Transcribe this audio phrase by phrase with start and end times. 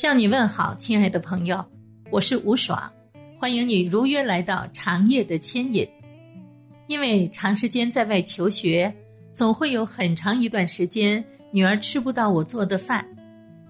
[0.00, 1.60] 向你问好，亲爱的朋友，
[2.12, 2.88] 我是吴爽，
[3.36, 5.84] 欢迎你如约来到长夜的牵引。
[6.86, 8.94] 因为长时间在外求学，
[9.32, 13.04] 总会有很长一段时间女儿吃不到我做的饭，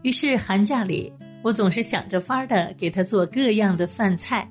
[0.03, 1.11] 于是寒假里
[1.43, 4.47] 我总是想着法儿的给她做各样的饭菜。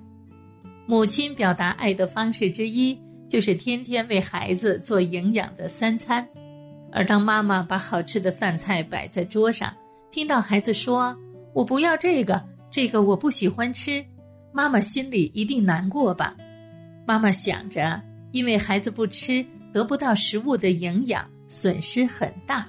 [0.88, 6.28] 母亲表达爱的方式之一，就是天天为孩子做营养的三餐。
[6.92, 9.72] 而当妈妈把好吃的饭菜摆在桌上，
[10.10, 11.16] 听到孩子说，
[11.54, 14.06] 我不要这个，这个我不喜欢吃。
[14.54, 16.36] 妈妈心里一定难过吧？
[17.06, 22.68] 妈妈想着，因为孩子不吃，得不到食物的营养，损失很大。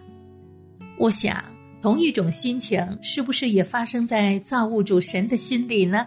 [0.99, 1.43] 我想，
[1.81, 6.07] 同一种心情是不是也发生在造物主神的心里呢？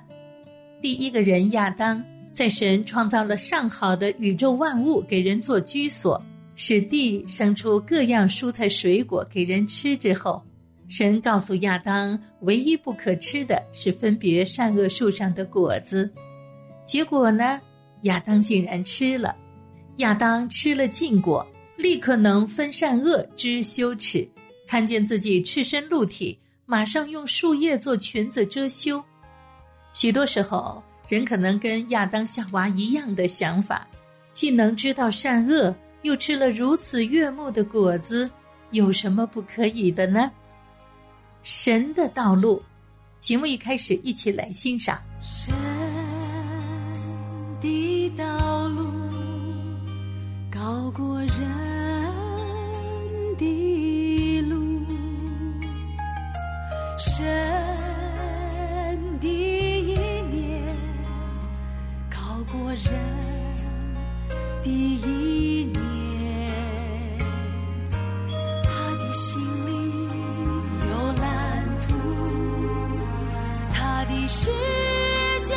[0.81, 6.21] 第一个人亚当，在神创造了上好的宇宙万物给人做居所，
[6.55, 10.43] 使地生出各样蔬菜水果给人吃之后。
[10.91, 16.11] 神告诉亚当，唯一不可吃的是分别善恶树上的果子。
[16.85, 17.61] 结果呢，
[18.01, 19.33] 亚当竟然吃了。
[19.99, 21.47] 亚当吃了禁果，
[21.77, 24.27] 立刻能分善恶，知羞耻，
[24.67, 29.01] 看见自己赤身露体，马上用树叶做裙子遮羞。
[29.93, 33.87] 许多时候，人可能跟亚当夏娃一样的想法，
[34.33, 38.29] 既能知道善恶，又吃了如此悦目的果子，
[38.71, 40.29] 有什么不可以的呢？
[41.43, 42.61] 神的道路，
[43.19, 45.01] 节目一开始，一起来欣赏。
[45.19, 45.51] 神
[47.59, 48.85] 的道路
[50.51, 51.27] 高过人
[53.37, 54.85] 的路，
[56.99, 57.25] 神
[59.19, 59.95] 的意
[60.29, 60.77] 念
[62.09, 62.17] 高
[62.51, 63.10] 过人。
[74.27, 74.51] 世
[75.41, 75.55] 界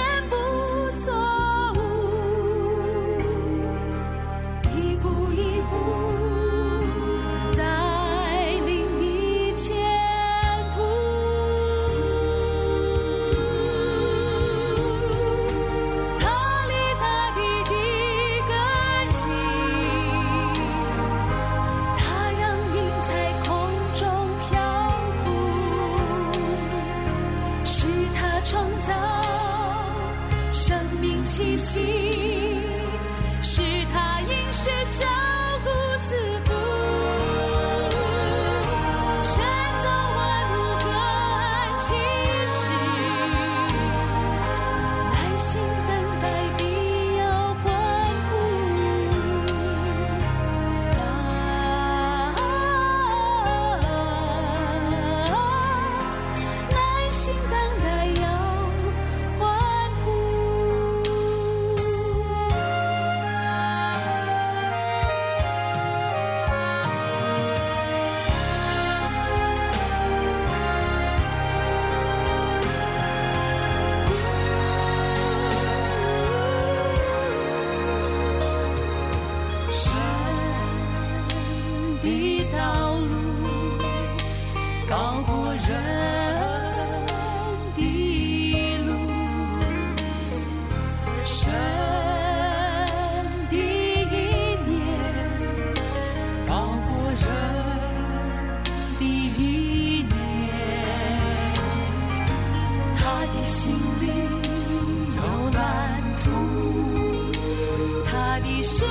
[108.44, 108.84] 你是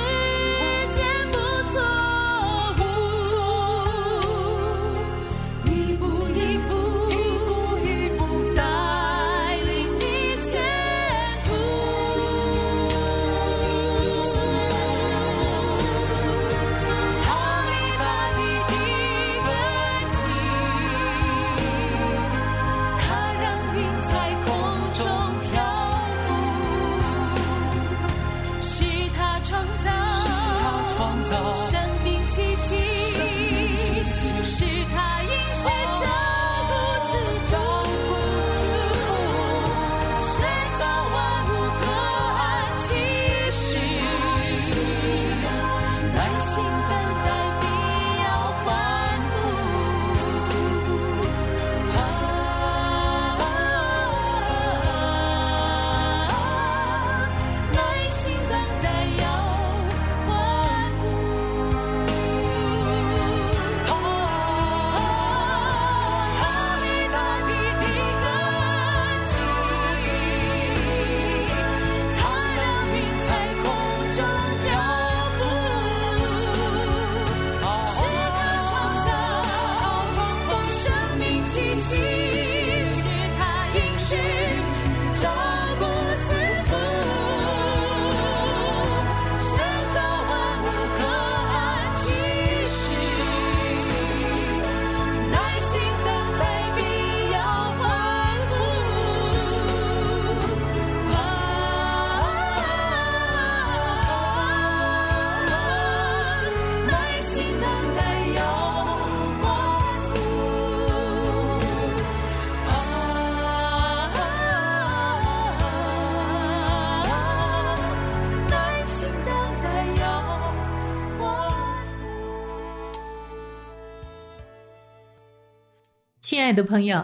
[126.44, 127.02] 亲爱的朋友，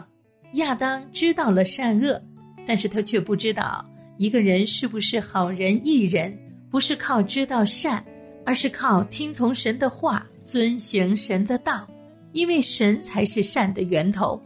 [0.56, 2.22] 亚当知道了善恶，
[2.66, 3.82] 但是他却不知道
[4.18, 6.38] 一个人是不是好人一人，
[6.68, 8.04] 不是靠知道善，
[8.44, 11.88] 而是靠听从神的话，遵行神的道，
[12.32, 14.38] 因为神才是善的源头。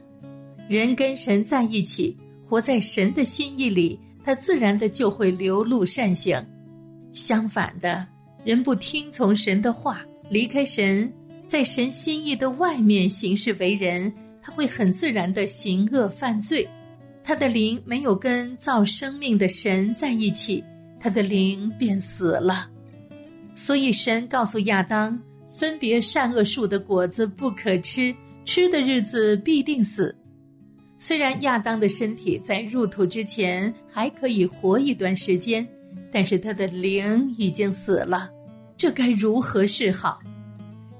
[0.69, 2.17] 人跟神在一起，
[2.49, 6.41] 活在神的心意里，他自然的就会流露善行。
[7.12, 8.06] 相反的，
[8.44, 11.12] 人不听从神的话，离开神，
[11.49, 14.14] 在神心意的外面行事为人，
[14.44, 16.69] 他会很自然的行恶犯罪。
[17.23, 20.62] 他的灵没有跟造生命的神在一起，
[21.00, 22.69] 他的灵便死了。
[23.55, 25.19] 所以神告诉亚当，
[25.49, 28.14] 分别善恶树的果子不可吃，
[28.44, 30.14] 吃的日子必定死。
[30.99, 35.67] 虽然亚当的身体在入土之前还可以活一段时间，
[36.12, 38.29] 但是他的灵已经死了，
[38.76, 40.20] 这该如何是好？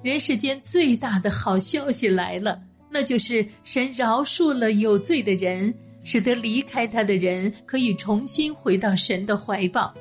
[0.02, 2.61] 人世间最大的好消息来了，
[2.94, 5.75] 那就是神饶恕了有罪的人，
[6.05, 9.93] 使得离开他的人可以重新回到神的怀抱。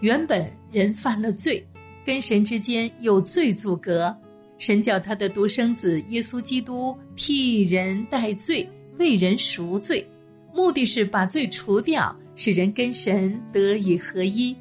[0.00, 1.66] 原本人犯了罪，
[2.06, 4.16] 跟神之间有罪阻隔，
[4.56, 8.68] 神叫他的独生子耶稣基督替人代罪。
[8.98, 10.06] 为人赎罪，
[10.54, 14.56] 目的是把罪除掉，使人跟神得以合一。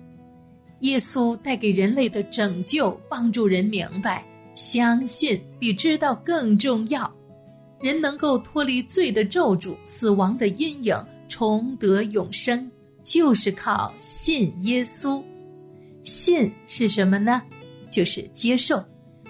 [0.80, 4.26] 耶稣带给人类的拯救，帮助人明白，
[4.56, 7.14] 相信比知道更重要。
[7.82, 10.96] 人能够脱离罪的咒诅、死亡的阴影，
[11.28, 12.70] 重得永生，
[13.04, 15.22] 就是靠信耶稣。
[16.04, 17.42] 信是什么呢？
[17.90, 18.84] 就是接受。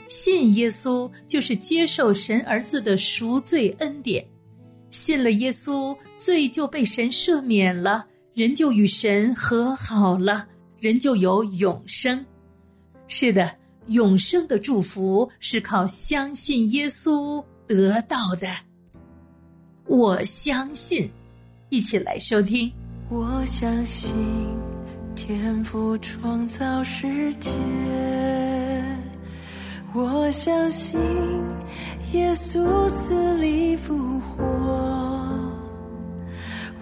[0.08, 4.26] 信耶稣就是接受神儿子的赎罪恩典。
[4.90, 10.46] 信了耶稣，罪就被神赦免了，人就与神和好了，
[10.82, 12.26] 人就有永生。
[13.08, 13.50] 是的，
[13.88, 17.42] 永生的祝福是靠相信耶稣
[17.76, 18.48] 得到的。
[19.86, 21.10] 我相信，
[21.70, 22.72] 一起来收听。
[23.10, 24.14] 我相信
[25.16, 27.52] 天赋创造世界，
[29.94, 31.00] 我相信。
[32.14, 34.44] 耶稣死里复活，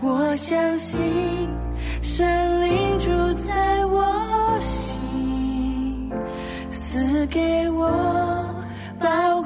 [0.01, 1.00] 我相信
[2.01, 6.12] 神灵住在我心，
[6.72, 7.88] 赐给我
[8.98, 9.39] 宝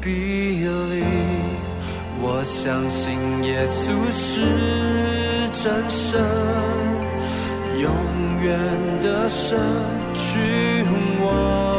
[0.00, 1.02] 比利
[2.20, 4.40] 我相信耶稣是
[5.62, 6.20] 真神。
[7.80, 7.90] 永
[8.42, 8.58] 远
[9.00, 9.58] 的神
[10.14, 10.84] 去
[11.20, 11.78] 我。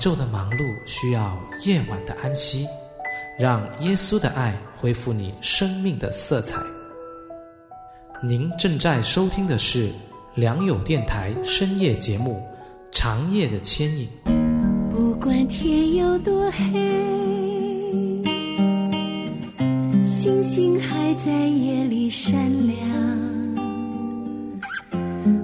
[0.00, 2.66] 昼的忙碌需要夜晚的安息，
[3.38, 6.58] 让耶稣的爱恢复你生命的色彩。
[8.22, 9.90] 您正在收听的是
[10.34, 12.42] 良友电台深夜节目
[12.98, 14.08] 《长夜的牵引》。
[14.90, 16.64] 不管天有多黑，
[20.02, 22.34] 星星还在夜里闪
[22.66, 22.76] 亮。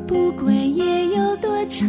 [0.06, 1.88] 不管夜有多长，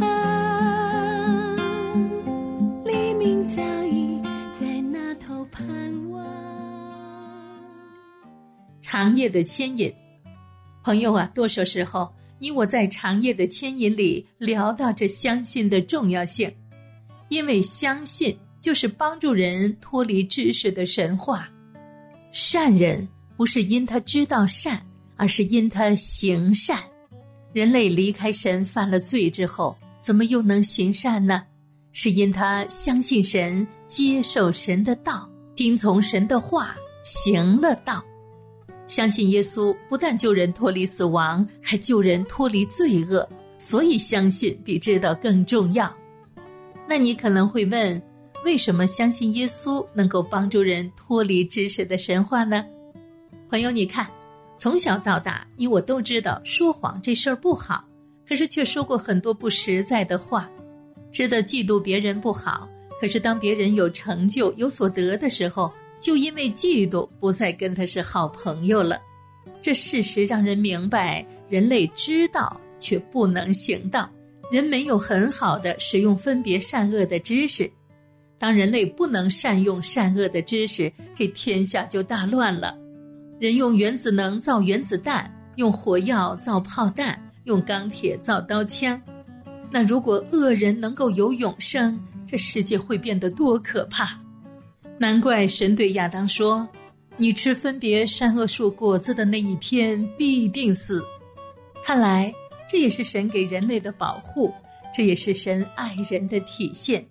[8.89, 9.93] 长夜的牵引，
[10.81, 16.49] 朋友啊，多少时候你我在长夜的牵引里聊到这相信的重要性，
[17.27, 21.49] 因为相信就是帮助人脱离知识的神话。
[22.31, 24.81] 善人不是因他知道善，
[25.17, 26.81] 而是因他行善。
[27.51, 31.43] 人类离开神犯了罪之后，怎么又能行善呢？
[31.91, 38.01] 是因他相信神，接受神的道，听从神的话，行了道。
[38.87, 43.27] 相信耶稣不但救人脱离死亡，还救人脱离罪恶，
[43.57, 45.93] 所以相信比知道更重要。
[46.87, 48.01] 那你可能会问，
[48.45, 52.65] 为什么相信耶稣能够帮助人脱离知识的神话呢？
[53.49, 54.07] 朋友，你看，
[54.57, 57.83] 从小到大，你我都知道说谎这事儿不好，
[58.25, 60.49] 可是却说过很多不实在的话，
[61.11, 62.69] 知道嫉妒别人不好，
[63.01, 68.99] 可是当别人有成就、有所得的时候，就因为嫉妒，不再跟他是好朋友了。
[69.61, 74.09] 这事实让人明白，人类知道却不能行道，
[74.51, 77.69] 人没有很好的使用分别善恶的知识。
[78.39, 82.77] 当人类不能善用善恶的知识，这天下就大乱了。
[83.39, 89.01] 人用原子能造原子弹，用火药造炮弹，用钢铁造刀枪。
[89.71, 94.17] 那如果恶人能够有永生，这世界会变得多可怕！
[94.99, 96.67] 难怪神对亚当说
[97.17, 101.03] ：“你吃分别善恶树果子的那一天必定死。”
[101.83, 102.33] 看来
[102.67, 104.53] 这也是神给人类的保护，
[104.93, 107.05] 这也是神爱人的体现。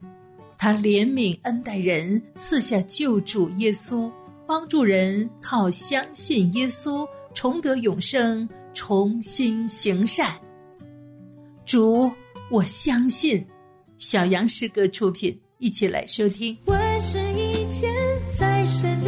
[0.59, 4.11] 他怜悯恩待人，赐下救主耶稣，
[4.47, 10.35] 帮助人靠相信耶稣重得永生，重新行善。
[11.65, 12.11] 主，
[12.51, 13.47] 我相信。
[13.99, 16.57] 小杨诗歌出品，一起来收听。
[16.67, 17.91] 万事以牵
[18.37, 19.06] 在身边。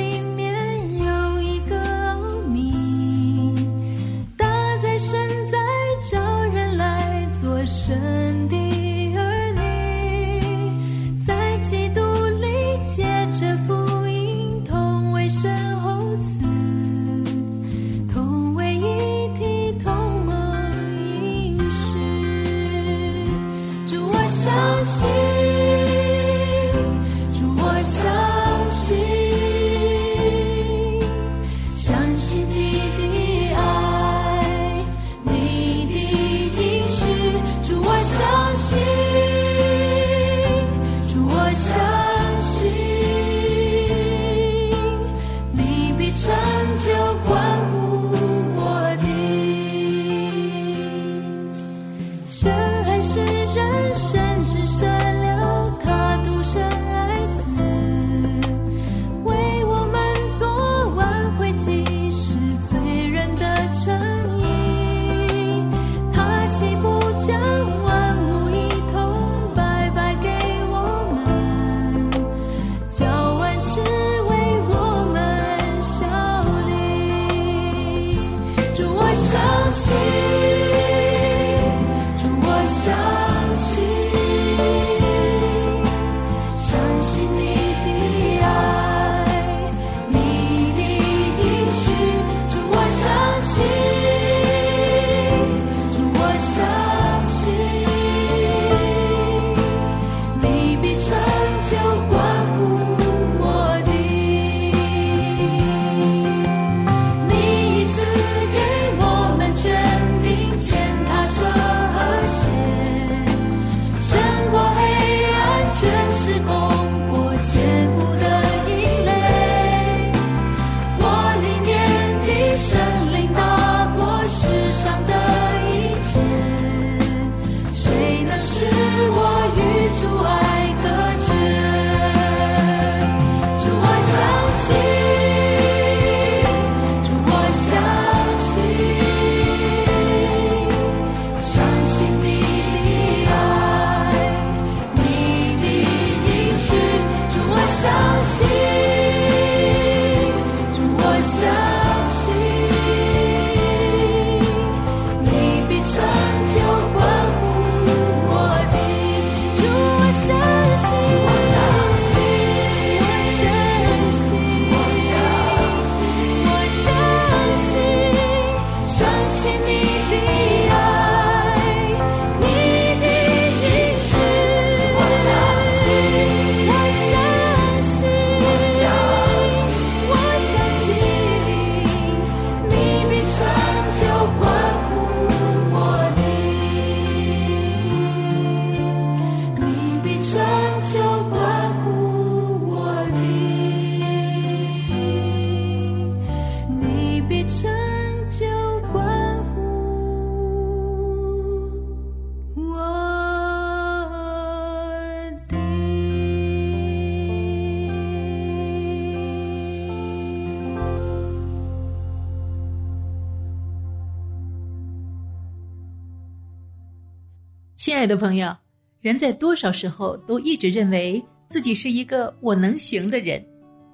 [217.79, 218.53] 亲爱的朋友，
[219.01, 223.41] 人在多少时候都一直认为自己是一个我能行的人，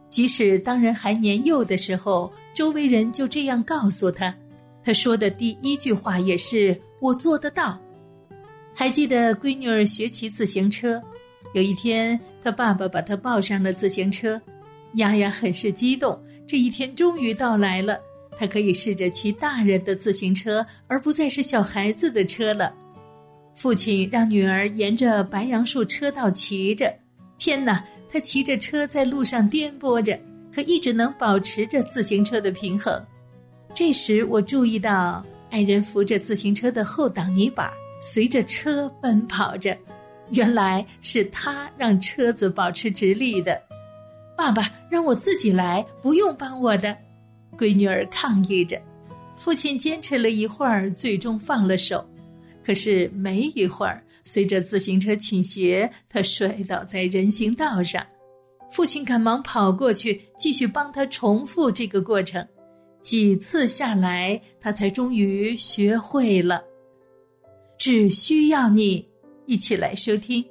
[0.08, 4.34] 即使当人还年幼的时候，周围人就这样告诉他，
[4.82, 7.78] 他说的第一句话也是“我做得到”。
[8.74, 10.98] 还记得闺女儿学骑自行车，
[11.52, 14.40] 有一天，她爸爸把她抱上了自行车，
[14.94, 18.00] 丫丫很是激动，这一天终于到来了，
[18.38, 22.74] 她可以试着骑大人的自行车，而不再是小孩子的车了。
[23.54, 26.92] 父亲让女儿沿着白杨树车道骑着，
[27.38, 27.84] 天哪！
[28.06, 30.16] 他骑着车在路上颠簸着，
[30.52, 33.04] 可一直能保持着自行车的平衡。
[33.74, 37.68] 这时，我注意到爱人扶着自行车的后挡泥板，
[38.00, 39.76] 随着车奔跑着。
[40.30, 43.60] 原来是他让车子保持直立的。
[44.36, 46.96] 爸爸让我自己来，不用帮我的。
[47.58, 48.80] 闺女儿抗议着。
[49.34, 52.04] 父亲坚持了一会儿，最终放了手。
[52.64, 58.04] 可是没一会儿，随着自行车倾斜，他摔倒在人行道上。
[58.70, 62.44] 父亲赶忙跑过去，继续帮他重复这个过程。
[63.00, 66.64] 几次下来，他才终于学会了。
[67.76, 69.06] 只需要你
[69.46, 70.42] 一起来收听。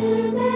[0.00, 0.49] 爱是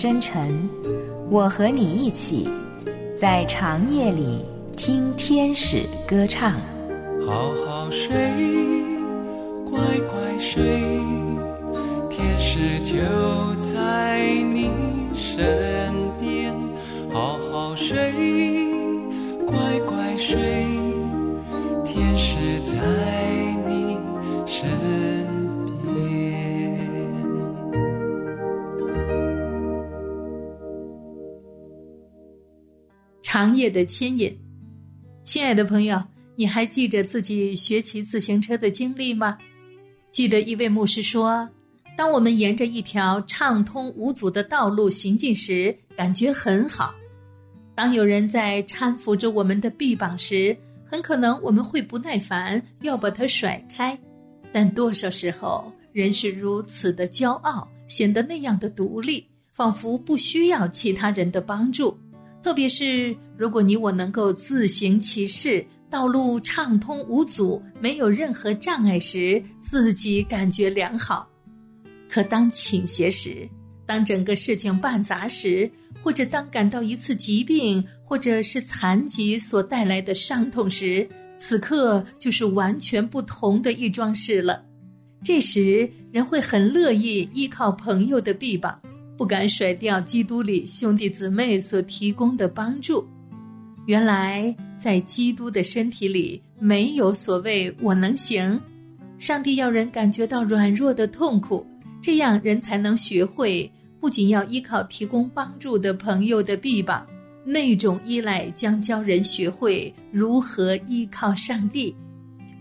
[0.00, 0.70] 深沉，
[1.28, 2.48] 我和你一起
[3.16, 4.44] 在长夜里
[4.76, 6.52] 听天使歌唱。
[7.26, 8.14] 好好睡，
[9.68, 10.62] 乖乖睡，
[12.08, 12.94] 天使就
[13.56, 14.20] 在
[14.54, 14.70] 你
[15.16, 16.54] 身边。
[17.12, 18.12] 好好睡，
[19.48, 20.38] 乖乖睡，
[21.84, 22.76] 天使在
[23.66, 23.98] 你
[24.46, 24.70] 身
[33.38, 34.36] 行业的牵引，
[35.22, 36.02] 亲爱的朋友，
[36.34, 39.38] 你还记着自己学骑自行车的经历吗？
[40.10, 41.48] 记得一位牧师说，
[41.96, 46.92] 当我们沿着一条畅通无阻的道路行进时，感觉很好；
[47.76, 53.96] 当有人在搀扶着我们的臂膀时，很可能我们会不耐烦，要把它甩开。
[54.50, 61.96] 但多少时候，人是如此的骄傲，显得那样的独立，仿佛不需要其他人的帮助。
[62.40, 71.28] 特别是如果你我能够自行其事，道路畅通无阻，没有任何障碍时，自己感觉良好。
[72.10, 73.48] 可当倾斜时，
[73.86, 75.70] 当整个事情办砸时，
[76.02, 84.64] 或者当感到一次疾病或者是残疾所带来的伤痛时，此刻就是完全不同的一桩事了。
[85.22, 88.76] 这时，人会很乐意依靠朋友的臂膀。
[89.16, 93.04] 不敢甩掉基督里兄弟姊妹所提供的帮助。
[93.88, 98.60] 原来，在基督的身体里，没有所谓“我能行”。
[99.16, 101.66] 上帝要人感觉到软弱的痛苦，
[102.02, 107.06] 这样人才能学会不仅要依靠提供帮助的朋友的臂膀，
[107.46, 111.96] 那种依赖将教人学会如何依靠上帝。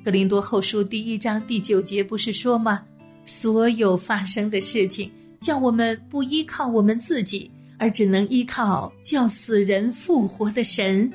[0.05, 2.85] 格林多后书第一章第九节不是说吗？
[3.25, 5.11] 所有发生的事情。
[5.41, 11.11] 叫我们不依靠我们自己，而只能依靠叫死人复活的神。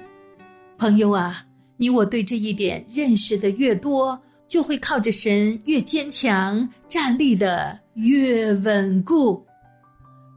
[0.79, 1.45] 朋友啊，
[1.77, 9.45] 你我对这一点认识的越多，就会靠着神越坚强，站立的越稳固。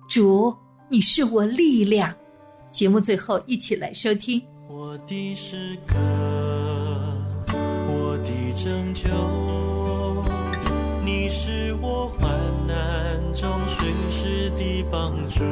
[0.07, 0.55] 主，
[0.89, 2.15] 你是我力量。
[2.69, 4.41] 节目最后，一起来收听。
[4.69, 5.95] 我的诗歌，
[7.53, 9.09] 我的拯救，
[11.03, 12.09] 你是我
[13.35, 15.43] 中随时的帮助。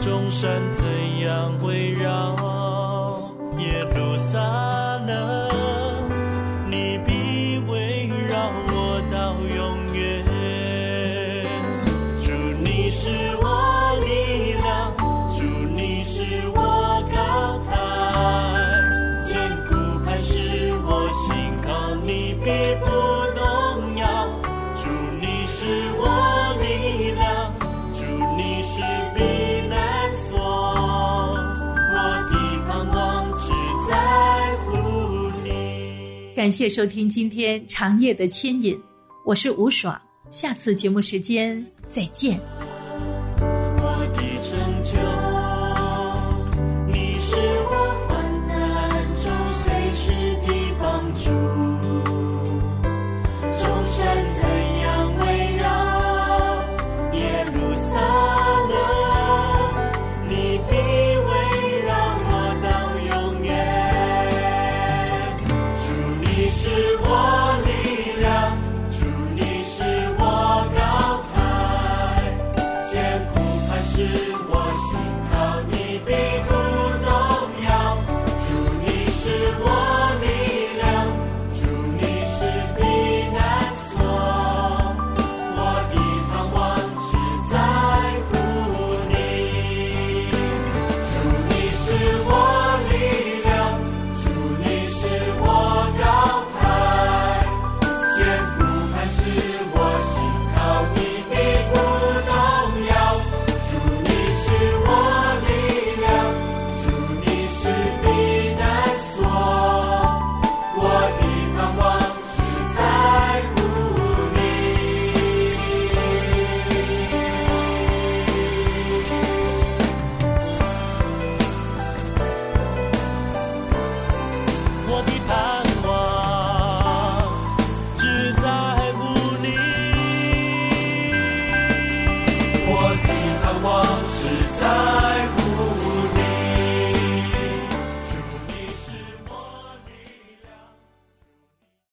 [0.00, 0.84] 众山怎
[1.20, 4.38] 样围绕耶路撒
[5.06, 5.39] 冷，
[36.40, 38.74] 感谢收听今天长夜的牵引，
[39.26, 40.00] 我是吴爽，
[40.30, 42.40] 下次节目时间再见。